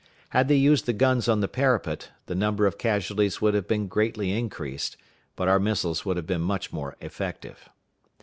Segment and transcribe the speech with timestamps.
[0.29, 3.85] Had they used the guns on the parapet, the number of casualties would have been
[3.87, 4.97] greatly increased,
[5.35, 7.69] but our missiles would have been much more effective.